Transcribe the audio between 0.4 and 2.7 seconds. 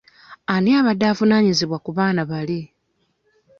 Ani abadde avunaanyizibwa ku baana bali?